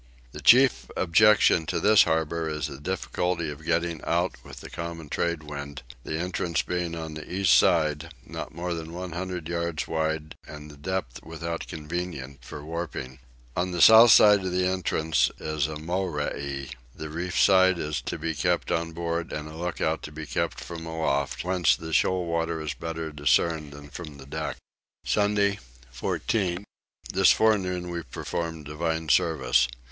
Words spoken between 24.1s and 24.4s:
the